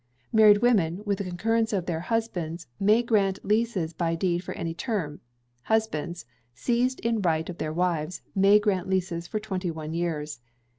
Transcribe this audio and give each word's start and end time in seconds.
Married 0.33 0.63
Women, 0.63 1.03
with 1.05 1.19
the 1.19 1.23
concurrence 1.23 1.71
of 1.71 1.85
their 1.85 1.99
husbands, 1.99 2.65
may 2.79 3.03
grant 3.03 3.45
leases 3.45 3.93
by 3.93 4.15
deed 4.15 4.43
for 4.43 4.53
any 4.55 4.73
term. 4.73 5.21
Husbands, 5.61 6.25
seised 6.55 6.99
in 7.01 7.21
right 7.21 7.47
of 7.47 7.59
their 7.59 7.71
wives, 7.71 8.23
may 8.33 8.57
grant 8.57 8.89
leases 8.89 9.27
for 9.27 9.39
twenty 9.39 9.69
one 9.69 9.93
years. 9.93 10.39